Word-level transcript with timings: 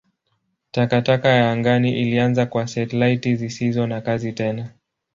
Takataka 0.71 1.29
ya 1.29 1.51
angani 1.51 1.99
ilianza 2.01 2.45
kwa 2.45 2.67
satelaiti 2.67 3.35
zisizo 3.35 3.87
na 3.87 4.01
kazi 4.01 4.31
tena. 4.33 4.69